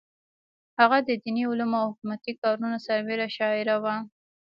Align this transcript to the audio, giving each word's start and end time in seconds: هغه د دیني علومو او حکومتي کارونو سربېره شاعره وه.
هغه 0.79 0.97
د 1.07 1.09
دیني 1.23 1.43
علومو 1.49 1.77
او 1.83 1.89
حکومتي 1.91 2.31
کارونو 2.41 2.77
سربېره 2.85 3.27
شاعره 3.37 3.75
وه. 3.83 3.95